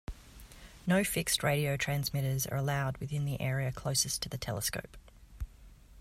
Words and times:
No 0.87 1.03
fixed 1.03 1.43
radio 1.43 1.77
transmitters 1.77 2.47
are 2.47 2.57
allowed 2.57 2.97
within 2.97 3.25
the 3.25 3.39
area 3.39 3.71
closest 3.71 4.23
to 4.23 4.29
the 4.29 4.37
telescope. 4.39 4.97